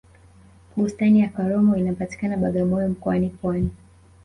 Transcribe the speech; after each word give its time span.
bustani 0.75 1.19
ya 1.19 1.29
karomo 1.29 1.77
inapatikana 1.77 2.37
bagamoyo 2.37 2.89
mkoani 2.89 3.29
pwani 3.29 3.71